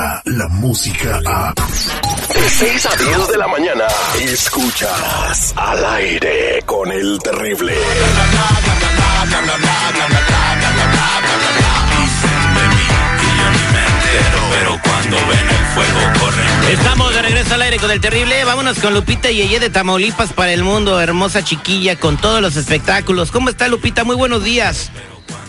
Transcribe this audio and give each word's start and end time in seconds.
llega 0.00 0.22
la 0.24 0.48
música 0.48 1.20
a... 1.26 1.54
De 2.34 2.48
6 2.48 2.86
a 2.86 2.96
10 2.96 3.28
de 3.28 3.38
la 3.38 3.48
mañana, 3.48 3.84
escuchas 4.20 5.52
al 5.56 5.84
aire 5.84 6.62
con 6.64 6.90
el 6.90 7.18
terrible. 7.18 7.74
pero 14.50 14.80
cuando 14.82 15.16
ven 15.16 15.48
el 15.48 15.66
fuego 15.74 16.20
corren. 16.20 16.78
Estamos 16.78 17.14
de 17.14 17.22
regreso 17.22 17.54
al 17.54 17.62
aire 17.62 17.78
con 17.78 17.90
el 17.90 18.00
terrible. 18.00 18.44
Vámonos 18.44 18.78
con 18.78 18.94
Lupita 18.94 19.30
Yeye 19.30 19.60
de 19.60 19.70
Tamaulipas 19.70 20.32
para 20.32 20.52
el 20.52 20.62
mundo. 20.62 21.00
Hermosa 21.00 21.42
chiquilla 21.44 21.96
con 21.96 22.16
todos 22.16 22.40
los 22.40 22.56
espectáculos. 22.56 23.30
¿Cómo 23.30 23.48
está 23.50 23.68
Lupita? 23.68 24.04
Muy 24.04 24.16
buenos 24.16 24.44
días. 24.44 24.90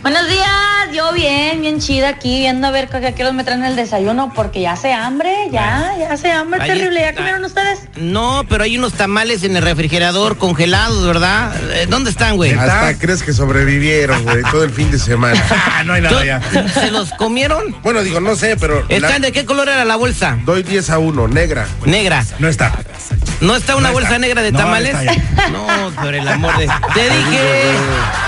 Buenos 0.02 0.28
días, 0.28 0.48
yo 0.96 1.14
bien, 1.14 1.62
bien 1.62 1.80
chida 1.80 2.10
aquí, 2.10 2.40
viendo 2.40 2.66
a 2.68 2.72
ver 2.72 2.90
qué 2.90 3.14
quiero 3.16 3.34
me 3.34 3.44
traen 3.44 3.64
el 3.64 3.76
desayuno, 3.76 4.34
porque 4.34 4.60
ya 4.60 4.72
hace 4.72 4.94
hambre, 4.94 5.32
ya, 5.52 5.94
ya 6.00 6.12
hace 6.12 6.32
hambre 6.32 6.60
Ahí 6.60 6.70
terrible. 6.70 7.02
¿Ya 7.02 7.14
comieron 7.14 7.46
ustedes? 7.46 7.82
No, 7.98 8.44
pero 8.50 8.64
hay 8.64 8.76
unos 8.80 8.94
tamales 8.94 9.44
en 9.44 9.56
el 9.56 9.62
refrigerador 9.64 10.40
congelados, 10.40 11.06
¿verdad? 11.06 11.54
Eh, 11.76 11.86
¿Dónde 11.88 12.10
están, 12.10 12.36
güey? 12.36 12.52
Hasta 12.52 12.98
crees 12.98 13.22
que 13.22 13.32
sobrevivieron, 13.32 14.24
güey, 14.24 14.42
todo 14.50 14.64
el 14.64 14.72
fin 14.72 14.90
de 14.90 14.98
semana. 14.98 15.40
Ah, 15.74 15.84
no 15.84 15.94
hay 15.94 16.02
nada 16.02 16.26
ya. 16.26 16.40
¿Tú- 16.40 16.68
¿Se 16.80 16.92
los 16.92 17.12
comieron? 17.14 17.76
Bueno, 17.84 18.02
digo, 18.04 18.20
no 18.20 18.36
sé, 18.36 18.56
pero 18.58 18.84
la- 18.90 18.96
¿Están 18.96 19.22
de 19.22 19.32
qué 19.32 19.46
color 19.46 19.70
era 19.70 19.86
la 19.86 19.96
bolsa? 19.96 20.38
doy 20.46 20.64
10 20.64 20.90
a 20.90 21.00
1, 21.00 21.28
negra. 21.28 21.68
Negra. 21.86 22.24
No 22.40 22.48
está. 22.48 22.74
¿No 23.42 23.56
está 23.56 23.76
una 23.76 23.88
No 23.90 23.94
bolsa 23.94 24.10
está. 24.10 24.20
negra 24.20 24.42
de 24.42 24.52
No, 24.52 24.60
tamales? 24.60 24.96
ya. 25.04 25.50
No, 25.52 25.92
por 26.02 26.14
el 26.14 26.28
amor 26.28 26.56
de... 26.58 26.68
Te 26.94 27.04
dije, 27.10 27.42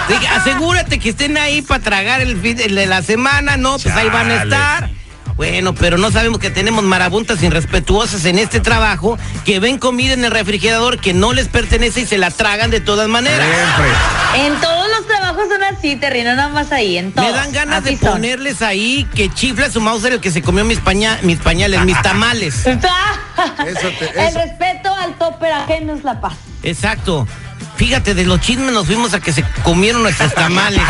dije, 0.10 0.28
asegúrate 0.28 1.00
que 1.00 1.10
estén 1.10 1.38
ahí 1.38 1.62
para 1.62 1.84
tragar 1.84 2.22
el 2.22 2.40
fin 2.42 2.60
el 2.60 2.76
de 2.76 2.86
la 2.88 3.02
semana, 3.02 3.56
¿no? 3.58 3.78
Pues 3.80 3.96
ahí 3.96 4.10
van 4.10 4.30
a 4.32 4.44
estar. 4.44 4.90
Bueno, 5.36 5.74
pero 5.74 5.98
no 5.98 6.12
sabemos 6.12 6.38
que 6.38 6.52
tenemos 6.52 6.84
marabuntas 6.84 7.42
irrespetuosas 7.42 8.24
en 8.26 8.38
este 8.38 8.60
trabajo 8.60 9.18
que 9.46 9.60
ven 9.60 9.80
comida 9.80 10.14
en 10.14 10.24
el 10.24 10.30
refrigerador 10.32 11.00
que 11.00 11.14
no 11.14 11.34
les 11.34 11.48
pertenece 11.48 12.02
y 12.02 12.06
se 12.06 12.20
la 12.20 12.30
tragan 12.30 12.70
de 12.70 12.82
todas 12.82 13.08
maneras. 13.08 13.48
Siempre. 13.48 14.46
En 14.46 14.62
todos 14.62 14.88
los 14.96 15.08
trabajos 15.08 15.46
son 15.50 15.64
así, 15.64 15.96
terrible, 15.96 16.36
nada 16.36 16.50
más 16.50 16.72
ahí, 16.72 17.00
en 17.00 17.12
todos. 17.14 17.28
Me 17.32 17.36
dan 17.36 17.52
ganas 17.52 17.84
así 17.84 17.96
de 17.96 18.00
son. 18.02 18.12
ponerles 18.12 18.62
ahí 18.62 19.08
que 19.16 19.34
chifla 19.34 19.72
su 19.72 19.82
mouse 19.82 20.06
el 20.06 20.20
que 20.20 20.30
se 20.30 20.44
comió 20.44 20.66
mis, 20.66 20.80
paña- 20.80 21.18
mis 21.24 21.40
pañales, 21.40 21.82
mis 21.84 22.00
tamales. 22.04 22.68
Eso 22.68 23.90
te- 24.00 24.12
El 24.12 24.28
eso- 24.28 24.40
respeto 24.84 24.94
al 24.96 25.14
topper 25.16 25.52
ajeno 25.52 25.94
es 25.94 26.04
la 26.04 26.20
paz. 26.20 26.34
Exacto. 26.64 27.28
Fíjate, 27.76 28.14
de 28.14 28.26
los 28.26 28.40
chismes 28.40 28.72
nos 28.72 28.86
fuimos 28.86 29.14
a 29.14 29.20
que 29.20 29.34
se 29.34 29.44
comieron 29.64 30.04
nuestros 30.04 30.34
tamales. 30.34 30.82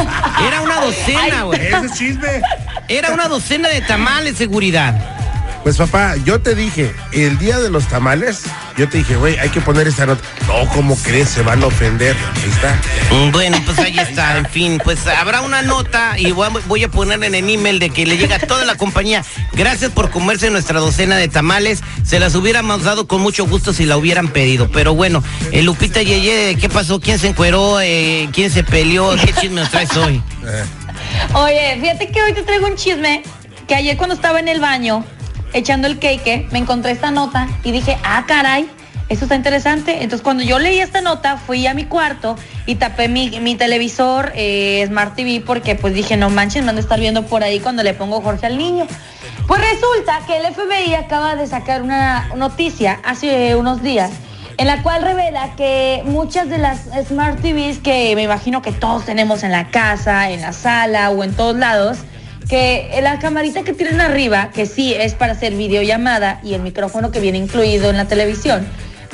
Era 0.46 0.62
una 0.62 0.82
docena, 0.82 1.44
güey. 1.44 1.66
Ese 1.66 1.86
es 1.86 1.94
chisme. 1.94 2.42
Era 2.88 3.14
una 3.14 3.28
docena 3.28 3.70
de 3.70 3.82
tamales, 3.82 4.38
seguridad. 4.38 5.23
Pues 5.64 5.78
papá, 5.78 6.16
yo 6.26 6.42
te 6.42 6.56
dije, 6.56 6.94
el 7.14 7.38
día 7.38 7.58
de 7.58 7.70
los 7.70 7.88
tamales, 7.88 8.44
yo 8.76 8.90
te 8.90 8.98
dije, 8.98 9.16
güey, 9.16 9.40
hay 9.40 9.48
que 9.48 9.62
poner 9.62 9.88
esta 9.88 10.06
nota. 10.06 10.22
No, 10.46 10.68
¿cómo 10.74 10.98
crees? 10.98 11.30
Se 11.30 11.42
van 11.42 11.64
a 11.64 11.68
ofender. 11.68 12.18
Ahí 12.36 12.50
está. 12.50 12.82
Bueno, 13.32 13.58
pues 13.66 13.80
ahí 13.80 13.98
está, 13.98 14.38
en 14.40 14.46
fin, 14.46 14.82
pues 14.84 15.08
habrá 15.08 15.40
una 15.40 15.62
nota 15.62 16.20
y 16.20 16.34
voy 16.34 16.48
a, 16.48 16.50
voy 16.68 16.84
a 16.84 16.90
poner 16.90 17.24
en 17.24 17.34
el 17.34 17.50
email 17.50 17.80
de 17.80 17.92
que 17.92 18.06
le 18.06 18.18
llega 18.18 18.36
a 18.36 18.40
toda 18.40 18.66
la 18.66 18.76
compañía. 18.76 19.24
Gracias 19.54 19.90
por 19.92 20.10
comerse 20.10 20.50
nuestra 20.50 20.82
docena 20.82 21.16
de 21.16 21.30
tamales. 21.30 21.82
Se 22.04 22.20
las 22.20 22.36
hubiéramos 22.36 22.84
dado 22.84 23.08
con 23.08 23.22
mucho 23.22 23.48
gusto 23.48 23.72
si 23.72 23.86
la 23.86 23.96
hubieran 23.96 24.28
pedido. 24.28 24.70
Pero 24.70 24.94
bueno, 24.96 25.24
eh, 25.54 25.64
Lupita 25.64 26.02
Yeye, 26.02 26.58
¿qué 26.60 26.68
pasó? 26.68 27.00
¿Quién 27.00 27.20
se 27.20 27.30
encueró? 27.30 27.80
Eh, 27.80 28.28
¿Quién 28.34 28.52
se 28.52 28.66
peleó? 28.66 29.16
¿Qué 29.16 29.32
chisme 29.32 29.62
nos 29.62 29.72
traes 29.72 29.96
hoy? 29.96 30.22
Oye, 31.36 31.78
fíjate 31.80 32.10
que 32.10 32.22
hoy 32.22 32.34
te 32.34 32.44
traigo 32.44 32.68
un 32.68 32.76
chisme 32.76 33.24
que 33.66 33.76
ayer 33.76 33.96
cuando 33.96 34.16
estaba 34.16 34.42
en 34.42 34.50
el 34.50 34.60
baño 34.60 35.06
echando 35.54 35.88
el 35.88 36.00
cake 36.00 36.48
me 36.52 36.60
encontré 36.60 36.92
esta 36.92 37.12
nota 37.12 37.48
y 37.64 37.72
dije, 37.72 37.98
ah, 38.04 38.26
caray, 38.28 38.70
esto 39.10 39.26
está 39.26 39.36
interesante. 39.36 40.04
Entonces 40.04 40.22
cuando 40.22 40.44
yo 40.44 40.60
leí 40.60 40.80
esta 40.80 41.02
nota 41.02 41.38
fui 41.38 41.68
a 41.68 41.74
mi 41.74 41.86
cuarto 41.86 42.36
y 42.66 42.76
tapé 42.76 43.08
mi, 43.08 43.40
mi 43.40 43.56
televisor 43.56 44.32
eh, 44.36 44.84
Smart 44.88 45.16
TV 45.16 45.44
porque 45.46 45.76
pues 45.76 45.94
dije, 45.94 46.18
no 46.18 46.30
manches, 46.30 46.64
me 46.64 46.70
han 46.70 46.76
de 46.76 46.82
estar 46.82 47.00
viendo 47.00 47.24
por 47.26 47.44
ahí 47.44 47.60
cuando 47.60 47.84
le 47.84 47.94
pongo 47.94 48.22
Jorge 48.22 48.46
al 48.46 48.58
niño. 48.58 48.88
Pues 49.48 49.62
resulta 49.62 50.22
que 50.26 50.38
el 50.38 50.54
FBI 50.54 50.94
acaba 50.96 51.36
de 51.36 51.48
sacar 51.48 51.82
una 51.82 52.30
noticia 52.36 53.00
hace 53.04 53.56
unos 53.56 53.84
días 53.84 54.12
en 54.58 54.68
la 54.68 54.82
cual 54.84 55.02
revela 55.02 55.56
que 55.56 56.04
muchas 56.06 56.50
de 56.50 56.58
las 56.58 56.88
Smart 57.08 57.42
TVs 57.42 57.80
que 57.80 58.16
me 58.16 58.24
imagino 58.24 58.62
que 58.62 58.72
todos 58.72 59.06
tenemos 59.06 59.44
en 59.44 59.52
la 59.52 59.70
casa, 59.70 60.30
en 60.30 60.42
la 60.42 60.54
sala 60.54 61.10
o 61.10 61.24
en 61.24 61.34
todos 61.34 61.56
lados, 61.56 62.00
que 62.50 63.00
la 63.02 63.20
camarita 63.20 63.64
que 63.64 63.74
tienen 63.74 64.02
arriba, 64.02 64.52
que 64.54 64.66
sí 64.66 64.94
es 64.94 65.14
para 65.14 65.34
hacer 65.34 65.56
videollamada 65.56 66.40
y 66.44 66.54
el 66.54 66.62
micrófono 66.62 67.12
que 67.12 67.20
viene 67.20 67.38
incluido 67.38 67.90
en 67.90 67.98
la 67.98 68.06
televisión, 68.06 68.66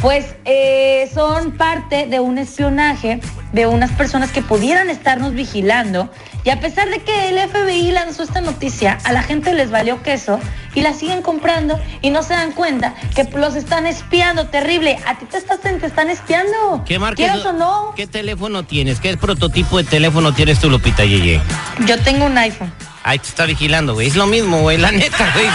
pues 0.02 0.36
eh, 0.46 1.10
son 1.14 1.52
parte 1.52 2.08
de 2.08 2.20
un 2.20 2.38
espionaje 2.38 3.20
de 3.52 3.68
unas 3.68 3.92
personas 3.92 4.32
que 4.32 4.42
pudieran 4.42 4.90
estarnos 4.90 5.34
vigilando. 5.34 6.10
Y 6.46 6.52
a 6.52 6.60
pesar 6.62 6.90
de 6.90 7.00
que 7.00 7.30
el 7.30 7.50
FBI 7.50 7.92
lanzó 7.92 8.24
esta 8.24 8.40
noticia, 8.40 8.98
a 9.04 9.12
la 9.12 9.24
gente 9.24 9.54
les 9.54 9.72
valió 9.72 10.02
queso 10.02 10.40
y 10.74 10.82
la 10.82 10.94
siguen 10.94 11.22
comprando 11.22 11.78
y 12.02 12.12
no 12.12 12.24
se 12.24 12.34
dan 12.34 12.54
cuenta 12.54 12.96
que 13.14 13.26
los 13.38 13.56
están 13.56 13.88
espiando 13.88 14.48
terrible. 14.48 14.98
A 15.06 15.18
ti 15.18 15.26
te, 15.26 15.38
estás, 15.38 15.60
te 15.60 15.86
están 15.86 16.10
espiando. 16.10 16.84
¿Qué 16.86 16.98
marca? 16.98 17.18
¿Quieres 17.18 17.46
o 17.46 17.52
no? 17.52 17.94
¿Qué 17.96 18.08
teléfono 18.08 18.64
tienes? 18.64 19.02
¿Qué 19.02 19.18
prototipo 19.18 19.78
de 19.78 19.84
teléfono 19.84 20.34
tienes 20.34 20.60
tú, 20.60 20.70
Lupita 20.70 21.04
Yeye? 21.04 21.42
Yo 21.86 22.00
tengo 22.00 22.26
un 22.26 22.38
iPhone. 22.38 22.72
Ahí 23.10 23.18
te 23.18 23.28
está 23.28 23.46
vigilando, 23.48 23.96
güey. 23.96 24.06
Es 24.06 24.16
lo 24.16 24.28
mismo, 24.28 24.62
güey. 24.62 24.78
La 24.78 24.92
neta, 24.92 25.32
güey. 25.34 25.48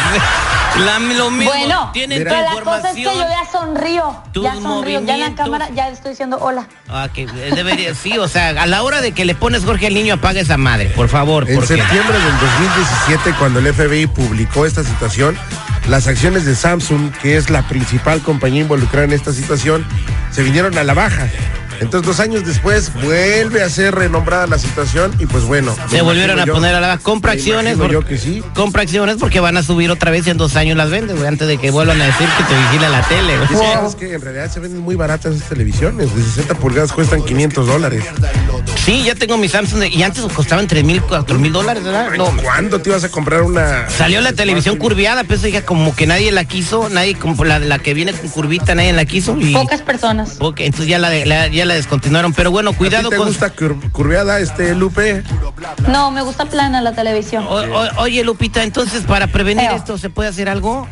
La- 0.85 0.99
lo 0.99 1.31
mismo. 1.31 1.53
Bueno, 1.53 1.91
Tienen 1.93 2.25
pero 2.25 2.35
la 2.43 2.61
cosa 2.63 2.89
es 2.91 2.97
que 2.97 3.05
yo 3.05 3.13
ya 3.13 3.49
sonrío. 3.53 4.23
Ya 4.35 4.55
sonrío. 4.57 5.01
Ya 5.03 5.15
en 5.15 5.21
la 5.21 5.35
cámara 5.37 5.69
ya 5.73 5.89
estoy 5.89 6.11
diciendo 6.11 6.37
hola. 6.41 6.67
Ah, 6.89 7.09
que 7.15 7.27
debería, 7.29 7.95
sí, 7.95 8.19
o 8.19 8.27
sea, 8.27 8.49
a 8.49 8.67
la 8.67 8.83
hora 8.83 9.01
de 9.01 9.13
que 9.13 9.25
le 9.25 9.37
pones 9.37 9.65
Jorge 9.65 9.87
al 9.87 9.95
niño, 9.95 10.15
apaga 10.15 10.41
esa 10.41 10.57
madre, 10.57 10.87
por 10.97 11.09
favor. 11.09 11.49
En 11.49 11.55
porque- 11.55 11.77
septiembre 11.77 12.19
del 12.19 12.33
2017, 12.41 13.35
cuando 13.39 13.61
el 13.61 13.73
FBI 13.73 14.09
publicó 14.09 14.67
esta 14.67 14.83
situación, 14.83 15.39
las 15.87 16.09
acciones 16.09 16.45
de 16.45 16.57
Samsung, 16.57 17.13
que 17.23 17.37
es 17.37 17.51
la 17.51 17.63
principal 17.69 18.21
compañía 18.23 18.63
involucrada 18.63 19.05
en 19.05 19.13
esta 19.13 19.33
situación, 19.33 19.87
se 20.33 20.43
vinieron 20.43 20.77
a 20.77 20.83
la 20.83 20.95
baja. 20.95 21.29
Entonces, 21.81 22.07
dos 22.07 22.21
años 22.21 22.45
después, 22.47 22.93
vuelve 23.03 23.63
a 23.63 23.69
ser 23.69 23.95
renombrada 23.95 24.47
la 24.47 24.59
situación 24.59 25.15
y 25.19 25.27
pues 25.27 25.45
bueno. 25.45 25.75
Se 25.91 26.03
volvieron 26.03 26.39
a 26.39 26.45
yo- 26.47 26.55
poner 26.55 26.75
a 26.75 26.81
la. 26.81 26.99
Compra 26.99 27.33
acciones. 27.33 27.77
yo 27.91 28.05
que 28.05 28.19
sí. 28.19 28.43
Compra 28.55 28.83
acciones 28.83 29.17
porque 29.19 29.41
van 29.41 29.57
a 29.57 29.63
subir 29.63 29.91
otra 29.91 30.11
vez 30.11 30.27
y 30.27 30.31
en 30.31 30.37
dos 30.37 30.57
años 30.57 30.77
las 30.77 30.91
vendes, 30.91 31.17
güey, 31.17 31.29
antes 31.29 31.47
de 31.49 31.59
que 31.59 31.71
vuelvan 31.71 32.01
a 32.01 32.07
decir 32.07 32.29
que 32.37 32.45
te 32.45 32.55
vigila 32.55 32.89
la 32.89 33.03
tele, 33.09 33.37
güey. 33.37 33.87
Es 33.87 33.95
que, 33.95 34.15
en 34.15 34.21
realidad 34.21 34.51
se 34.51 34.61
venden 34.61 34.81
muy 34.81 34.95
baratas 34.95 35.35
esas 35.35 35.49
televisiones. 35.49 36.15
De 36.15 36.23
60 36.23 36.55
pulgadas 36.55 36.93
cuestan 36.93 37.23
500 37.23 37.67
dólares. 37.67 38.05
Sí, 38.77 39.03
ya 39.03 39.15
tengo 39.15 39.39
mi 39.39 39.49
Samsung 39.49 39.81
de- 39.81 39.89
y 39.89 40.03
antes 40.03 40.23
costaban 40.35 40.67
3 40.67 40.85
mil, 40.85 41.01
4 41.01 41.39
mil 41.39 41.53
dólares, 41.53 41.83
¿verdad? 41.85 42.11
No. 42.19 42.27
¿Cuándo 42.43 42.83
te 42.83 42.91
ibas 42.91 43.03
a 43.03 43.09
comprar 43.09 43.41
una? 43.43 43.89
Salió 43.89 44.21
la 44.21 44.35
televisión 44.35 44.77
curviada, 44.77 45.25
pero 45.25 45.41
dije 45.41 45.63
como 45.65 45.97
que 45.97 46.07
nadie 46.07 46.31
la 46.33 46.45
quiso, 46.45 46.91
nadie 46.91 47.15
como 47.15 47.45
la, 47.47 47.59
la 47.61 47.79
que 47.79 47.95
viene 47.95 48.13
con 48.13 48.29
curvita, 48.29 48.75
nadie 48.75 48.93
la 48.93 49.07
quiso 49.07 49.39
y 49.41 49.55
Pocas 49.55 49.81
personas. 49.81 50.37
Ok, 50.39 50.61
entonces 50.61 50.89
ya 50.89 50.99
la, 50.99 51.09
de- 51.09 51.25
la- 51.25 51.47
ya 51.49 51.65
la 51.65 51.75
descontinuaron, 51.75 52.35
pero 52.35 52.51
bueno, 52.51 52.71
¿A 52.71 52.73
ti 52.75 52.79
cuidado 52.79 53.09
te 53.09 53.17
con 53.17 53.29
gusta 53.29 53.55
cur- 53.55 53.91
curveada, 53.91 54.39
este 54.41 54.75
Lupe? 54.75 55.23
No, 55.89 56.11
me 56.11 56.21
gusta 56.21 56.45
plana 56.45 56.83
la 56.83 56.93
televisión. 56.93 57.45
O- 57.49 57.55
o- 57.63 58.03
oye, 58.03 58.23
Lupita, 58.23 58.63
entonces 58.63 59.05
para 59.05 59.29
prevenir 59.29 59.71
esto, 59.71 59.97
¿se 59.97 60.11
puede 60.11 60.29
hacer 60.29 60.51
algo? 60.51 60.87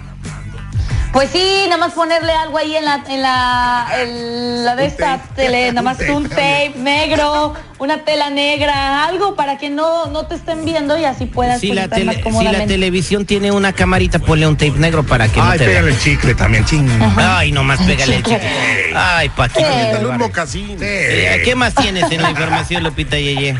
Pues 1.12 1.28
sí, 1.30 1.64
nada 1.66 1.76
más 1.76 1.92
ponerle 1.92 2.32
algo 2.32 2.56
ahí 2.56 2.74
en 2.74 2.86
la, 2.86 3.04
en 3.06 3.20
la, 3.20 3.86
en 4.00 4.64
la 4.64 4.76
de 4.76 4.86
esta 4.86 5.18
tele, 5.36 5.70
nada 5.72 5.82
más 5.82 5.98
un 6.08 6.26
tape 6.26 6.72
negro, 6.78 7.52
una 7.78 7.98
tela 7.98 8.30
negra, 8.30 9.04
algo 9.04 9.36
para 9.36 9.58
que 9.58 9.68
no, 9.68 10.06
no 10.06 10.26
te 10.26 10.36
estén 10.36 10.64
viendo 10.64 10.96
y 10.96 11.04
así 11.04 11.26
puedas 11.26 11.60
Si 11.60 11.70
la, 11.72 11.88
tele- 11.88 12.06
más 12.06 12.14
si 12.14 12.20
la 12.22 12.24
cómodamente. 12.30 12.66
televisión 12.66 13.26
tiene 13.26 13.52
una 13.52 13.74
camarita, 13.74 14.20
ponle 14.20 14.46
un 14.46 14.56
tape 14.56 14.70
negro 14.78 15.02
para 15.04 15.28
que 15.28 15.38
Ay, 15.38 15.44
no 15.46 15.52
te 15.52 15.58
pégale 15.66 15.82
vean. 15.82 15.88
el 15.94 16.00
chicle 16.00 16.34
también, 16.34 16.64
ching. 16.64 16.88
Ay, 17.18 17.52
nomás 17.52 17.78
pégale 17.82 18.16
el 18.16 18.22
chicle. 18.22 18.50
Ay, 18.96 19.28
Paquito. 19.28 20.12
Mocasín. 20.18 20.78
Eh, 20.80 21.42
¿Qué 21.44 21.54
más 21.54 21.74
tienes 21.74 22.10
en 22.10 22.22
la 22.22 22.30
información, 22.30 22.82
Lupita 22.84 23.18
Yeye? 23.18 23.50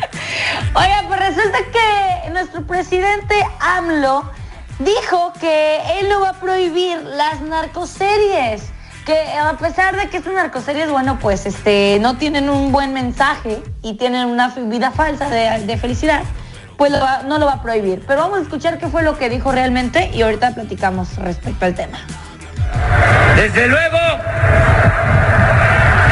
Oiga, 0.75 1.05
pues 1.07 1.21
resulta 1.21 1.59
que 1.71 2.31
nuestro 2.31 2.63
presidente 2.67 3.35
AMLO 3.61 4.31
dijo 4.85 5.33
que 5.41 5.77
él 6.01 6.09
no 6.09 6.21
va 6.21 6.31
a 6.31 6.33
prohibir 6.35 6.99
las 7.03 7.41
narcoseries. 7.41 8.63
Que 9.07 9.19
a 9.33 9.55
pesar 9.59 9.97
de 9.97 10.09
que 10.09 10.19
estas 10.19 10.33
narcoseries, 10.33 10.89
bueno, 10.91 11.19
pues 11.21 11.45
este, 11.47 11.99
no 12.01 12.17
tienen 12.19 12.49
un 12.49 12.71
buen 12.71 12.93
mensaje 12.95 13.61
y 13.83 13.95
tienen 13.97 14.27
una 14.29 14.49
vida 14.57 14.93
falsa 14.93 15.29
de, 15.29 15.67
de 15.67 15.77
felicidad, 15.77 16.23
pues 16.77 16.93
lo 16.93 17.01
va- 17.01 17.23
no 17.25 17.39
lo 17.39 17.47
va 17.47 17.55
a 17.55 17.63
prohibir. 17.63 18.05
Pero 18.07 18.21
vamos 18.21 18.39
a 18.39 18.43
escuchar 18.43 18.79
qué 18.79 18.87
fue 18.87 19.03
lo 19.03 19.19
que 19.19 19.29
dijo 19.29 19.51
realmente 19.51 20.11
y 20.15 20.23
ahorita 20.23 20.55
platicamos 20.55 21.17
respecto 21.17 21.65
al 21.65 21.75
tema. 21.75 21.99
Desde 23.35 23.67
luego 23.67 23.99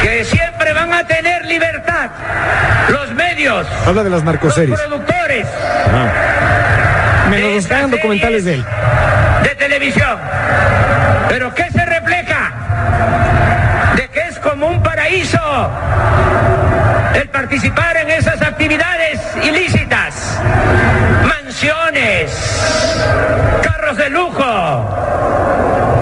que 0.01 0.25
siempre 0.25 0.73
van 0.73 0.91
a 0.93 1.07
tener 1.07 1.45
libertad 1.45 2.09
los 2.89 3.11
medios, 3.13 3.65
Habla 3.85 4.03
de 4.03 4.09
las 4.09 4.17
los 4.17 4.23
narcoseries. 4.25 4.79
productores 4.79 5.47
Menos 5.87 6.09
hagan 7.37 7.49
estas 7.51 7.91
documentales 7.91 8.45
de 8.45 8.53
él. 8.55 8.65
de 9.43 9.55
televisión. 9.55 10.17
Pero 11.29 11.53
¿qué 11.53 11.65
se 11.71 11.85
refleja? 11.85 12.51
De 13.95 14.07
que 14.09 14.19
es 14.27 14.39
como 14.39 14.67
un 14.67 14.81
paraíso 14.83 15.39
el 17.15 17.29
participar 17.29 17.97
en 17.97 18.09
esas 18.11 18.41
actividades 18.41 19.19
ilícitas. 19.43 20.39
Mansiones, 21.25 22.31
carros 23.63 23.97
de 23.97 24.09
lujo, 24.09 24.43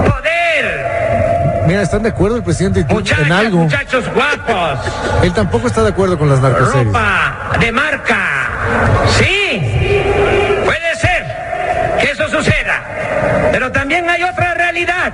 poder, 0.05 1.65
Mira, 1.67 1.81
están 1.81 2.03
de 2.03 2.09
acuerdo 2.09 2.37
el 2.37 2.43
presidente 2.43 2.79
y 2.81 2.83
tú 2.83 2.99
en 3.23 3.31
algo. 3.31 3.57
muchachos 3.59 4.05
guapos, 4.13 4.79
Él 5.23 5.33
tampoco 5.33 5.67
está 5.67 5.83
de 5.83 5.89
acuerdo 5.89 6.17
con 6.17 6.29
las 6.29 6.39
narcoseries. 6.39 6.87
ropa 6.87 7.57
de 7.59 7.71
marca. 7.71 7.98
Pero 13.51 13.71
también 13.71 14.09
hay 14.09 14.23
otra 14.23 14.53
realidad 14.53 15.13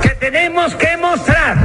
que 0.00 0.10
tenemos 0.10 0.74
que 0.74 0.96
mostrar 0.96 1.56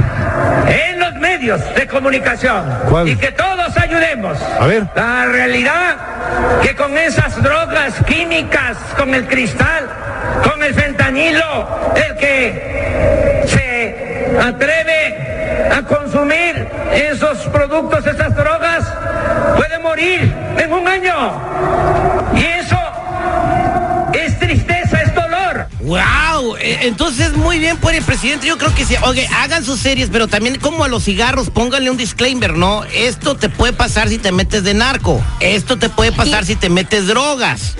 en 0.68 1.00
los 1.00 1.14
medios 1.14 1.60
de 1.74 1.86
comunicación 1.86 2.64
¿Cuál? 2.88 3.08
y 3.08 3.16
que 3.16 3.32
todos 3.32 3.76
ayudemos. 3.76 4.38
A 4.42 4.66
ver. 4.66 4.86
La 4.94 5.26
realidad 5.26 5.96
que 6.62 6.74
con 6.74 6.96
esas 6.96 7.42
drogas 7.42 7.94
químicas, 8.06 8.76
con 8.96 9.14
el 9.14 9.26
cristal, 9.26 9.88
con 10.42 10.62
el 10.62 10.74
fentanilo, 10.74 11.92
el 11.96 12.16
que 12.16 13.44
se 13.46 14.38
atreve 14.40 15.70
a 15.74 15.82
consumir 15.82 16.68
esos 16.92 17.38
productos, 17.48 18.06
esas 18.06 18.34
drogas, 18.34 18.84
puede 19.56 19.78
morir 19.78 20.32
en 20.58 20.72
un 20.72 20.86
año. 20.86 21.99
¡Wow! 25.90 26.54
Eh, 26.56 26.78
Entonces, 26.82 27.36
muy 27.36 27.58
bien 27.58 27.76
por 27.76 27.92
el 27.92 28.04
presidente. 28.04 28.46
Yo 28.46 28.56
creo 28.58 28.72
que 28.72 28.84
sí. 28.84 28.94
Oye, 29.02 29.26
hagan 29.26 29.64
sus 29.64 29.80
series, 29.80 30.08
pero 30.08 30.28
también 30.28 30.56
como 30.60 30.84
a 30.84 30.88
los 30.88 31.02
cigarros, 31.02 31.50
pónganle 31.50 31.90
un 31.90 31.96
disclaimer, 31.96 32.56
¿no? 32.56 32.84
Esto 32.84 33.34
te 33.34 33.48
puede 33.48 33.72
pasar 33.72 34.08
si 34.08 34.18
te 34.18 34.30
metes 34.30 34.62
de 34.62 34.72
narco. 34.72 35.20
Esto 35.40 35.80
te 35.80 35.88
puede 35.88 36.12
pasar 36.12 36.44
si 36.44 36.54
te 36.54 36.70
metes 36.70 37.08
drogas. 37.08 37.74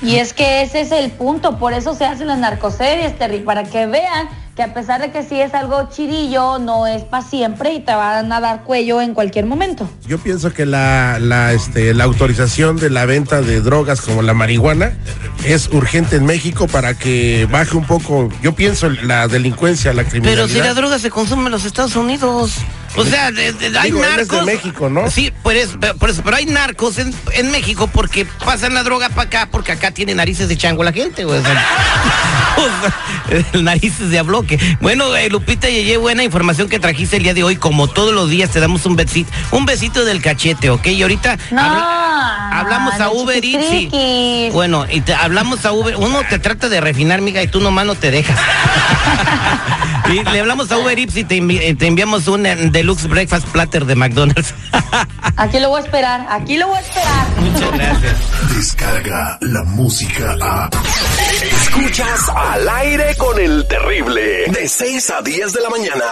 Y 0.00 0.16
es 0.16 0.32
que 0.32 0.62
ese 0.62 0.80
es 0.80 0.92
el 0.92 1.10
punto, 1.10 1.58
por 1.58 1.74
eso 1.74 1.94
se 1.94 2.06
hacen 2.06 2.26
las 2.26 2.38
narcoseries, 2.38 3.18
Terry, 3.18 3.40
para 3.40 3.64
que 3.64 3.84
vean 3.84 4.30
que 4.56 4.62
a 4.62 4.74
pesar 4.74 5.00
de 5.00 5.10
que 5.10 5.22
sí 5.22 5.40
es 5.40 5.54
algo 5.54 5.88
chirillo, 5.90 6.58
no 6.58 6.86
es 6.86 7.02
para 7.02 7.24
siempre 7.24 7.72
y 7.74 7.80
te 7.80 7.92
van 7.94 8.32
a 8.32 8.40
dar 8.40 8.64
cuello 8.64 9.00
en 9.00 9.14
cualquier 9.14 9.46
momento. 9.46 9.88
Yo 10.06 10.18
pienso 10.18 10.52
que 10.52 10.66
la, 10.66 11.18
la, 11.20 11.52
este, 11.52 11.94
la 11.94 12.04
autorización 12.04 12.76
de 12.76 12.90
la 12.90 13.06
venta 13.06 13.42
de 13.42 13.60
drogas 13.60 14.00
como 14.00 14.22
la 14.22 14.34
marihuana 14.34 14.92
es 15.44 15.68
urgente 15.68 16.16
en 16.16 16.26
México 16.26 16.66
para 16.66 16.94
que 16.94 17.46
baje 17.50 17.76
un 17.76 17.86
poco, 17.86 18.28
yo 18.42 18.54
pienso, 18.54 18.90
la 18.90 19.28
delincuencia, 19.28 19.92
la 19.92 20.04
criminalidad. 20.04 20.46
Pero 20.46 20.48
si 20.48 20.60
la 20.60 20.74
droga 20.74 20.98
se 20.98 21.10
consume 21.10 21.46
en 21.46 21.52
los 21.52 21.64
Estados 21.64 21.96
Unidos. 21.96 22.58
O 22.96 23.04
sea, 23.04 23.30
de- 23.30 23.52
de- 23.52 23.78
hay 23.78 23.90
Digo, 23.92 24.02
él 24.04 24.10
es 24.10 24.16
narcos. 24.28 24.46
de 24.46 24.52
México, 24.52 24.90
¿no? 24.90 25.08
Sí, 25.10 25.32
por 25.42 25.54
eso, 25.54 25.78
por 25.98 26.10
eso, 26.10 26.22
pero 26.24 26.36
hay 26.36 26.46
narcos 26.46 26.98
en, 26.98 27.14
en 27.34 27.50
México 27.52 27.88
porque 27.92 28.26
pasan 28.44 28.74
la 28.74 28.82
droga 28.82 29.08
para 29.10 29.22
acá, 29.22 29.48
porque 29.50 29.72
acá 29.72 29.92
tiene 29.92 30.14
narices 30.14 30.48
de 30.48 30.56
chango 30.56 30.82
la 30.82 30.92
gente, 30.92 31.24
güey. 31.24 31.38
O 31.38 31.42
sea, 31.42 31.66
o 32.56 33.42
sea, 33.42 33.44
narices 33.62 34.10
de 34.10 34.18
a 34.18 34.22
bloque. 34.24 34.58
Bueno, 34.80 35.14
eh, 35.14 35.28
Lupita 35.30 35.68
Yeye, 35.68 35.96
buena 35.98 36.24
información 36.24 36.68
que 36.68 36.78
trajiste 36.80 37.16
el 37.18 37.22
día 37.22 37.34
de 37.34 37.44
hoy. 37.44 37.56
Como 37.56 37.86
todos 37.88 38.12
los 38.12 38.28
días, 38.28 38.50
te 38.50 38.58
damos 38.60 38.84
un 38.86 38.96
besito, 38.96 39.30
un 39.52 39.66
besito 39.66 40.04
del 40.04 40.20
cachete, 40.20 40.70
¿ok? 40.70 40.86
Y 40.88 41.02
ahorita 41.02 41.38
No, 41.52 41.60
hablamos 41.62 43.00
a 43.00 43.10
Uber 43.10 43.42
Eats. 43.44 43.66
y- 43.72 44.48
bueno, 44.52 44.84
y 44.90 45.00
te, 45.00 45.14
hablamos 45.14 45.64
a 45.64 45.72
Uber. 45.72 45.94
Uno 45.96 46.22
te 46.28 46.38
trata 46.40 46.68
de 46.68 46.80
refinar, 46.80 47.20
miga, 47.20 47.40
y 47.42 47.46
tú 47.46 47.60
nomás 47.60 47.86
no 47.86 47.94
te 47.94 48.10
dejas. 48.10 48.38
y 50.12 50.22
le 50.24 50.40
hablamos 50.40 50.70
a 50.72 50.78
Uber 50.78 50.98
Eats 50.98 51.16
y 51.16 51.24
te, 51.24 51.36
envi- 51.40 51.60
eh, 51.60 51.74
te 51.74 51.86
enviamos 51.86 52.26
un 52.28 52.46
eh, 52.46 52.56
deluxe 52.80 53.06
breakfast 53.08 53.46
platter 53.48 53.84
de 53.84 53.94
McDonald's. 53.94 54.54
Aquí 55.36 55.58
lo 55.60 55.68
voy 55.68 55.82
a 55.82 55.84
esperar, 55.84 56.26
aquí 56.30 56.56
lo 56.56 56.68
voy 56.68 56.78
a 56.78 56.80
esperar. 56.80 57.26
Muchas 57.36 57.72
gracias. 57.72 58.18
Descarga 58.56 59.38
la 59.42 59.62
música 59.64 60.36
a. 60.40 60.70
Escuchas 61.42 62.28
al 62.34 62.68
aire 62.68 63.14
con 63.16 63.38
el 63.38 63.66
terrible. 63.68 64.46
De 64.48 64.66
6 64.68 65.10
a 65.10 65.22
10 65.22 65.52
de 65.52 65.60
la 65.60 65.70
mañana. 65.70 66.04